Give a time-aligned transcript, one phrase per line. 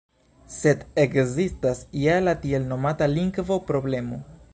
[0.53, 4.19] Sed ekzistas ja la tiel nomata “lingvo-problemo”.